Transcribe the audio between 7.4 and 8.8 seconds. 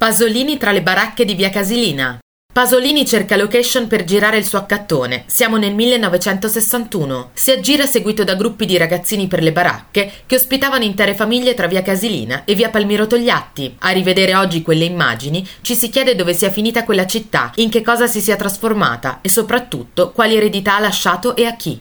aggira seguito da gruppi di